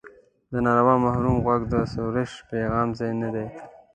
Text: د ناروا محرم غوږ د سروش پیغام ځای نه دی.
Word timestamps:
د 0.51 0.53
ناروا 0.65 0.95
محرم 1.03 1.37
غوږ 1.45 1.61
د 1.73 1.75
سروش 1.93 2.31
پیغام 2.51 2.87
ځای 2.99 3.11
نه 3.21 3.29
دی. 3.35 3.47